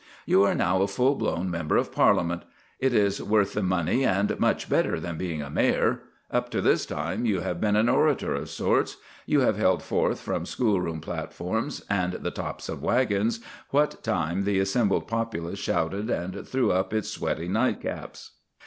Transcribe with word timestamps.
You 0.25 0.41
are 0.45 0.55
now 0.55 0.81
a 0.81 0.87
full 0.87 1.13
blown 1.13 1.51
member 1.51 1.77
of 1.77 1.91
Parliament; 1.91 2.41
it 2.79 2.91
is 2.91 3.21
worth 3.21 3.53
the 3.53 3.61
money 3.61 4.03
and 4.03 4.39
much 4.39 4.67
better 4.67 4.99
than 4.99 5.15
being 5.15 5.43
a 5.43 5.49
mayor. 5.51 6.01
Up 6.31 6.49
to 6.49 6.59
this 6.59 6.87
time 6.87 7.23
you 7.23 7.41
have 7.41 7.61
been 7.61 7.75
an 7.75 7.87
orator 7.87 8.33
of 8.33 8.49
sorts. 8.49 8.97
You 9.27 9.41
have 9.41 9.57
held 9.57 9.83
forth 9.83 10.19
from 10.19 10.47
schoolroom 10.47 11.01
platforms 11.01 11.85
and 11.87 12.13
the 12.13 12.31
tops 12.31 12.67
of 12.67 12.81
waggons 12.81 13.41
what 13.69 14.03
time 14.03 14.43
the 14.43 14.57
assembled 14.57 15.07
populace 15.07 15.59
shouted 15.59 16.09
and 16.09 16.47
threw 16.47 16.71
up 16.71 16.95
its 16.95 17.11
sweaty 17.11 17.47
nightcaps. 17.47 18.31